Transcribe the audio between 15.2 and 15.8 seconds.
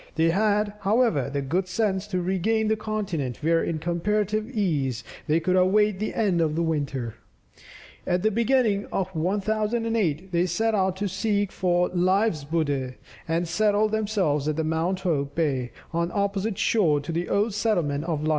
Bay,